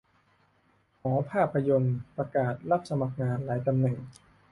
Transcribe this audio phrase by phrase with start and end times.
[1.01, 3.97] หอภาพยนตร์ประกาศรับสมัครงานหลายตำแหน่ง